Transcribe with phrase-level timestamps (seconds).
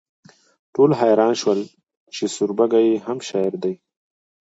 [0.73, 1.59] ټول حیران شول
[2.15, 3.73] چې سوربګی هم شاعر دی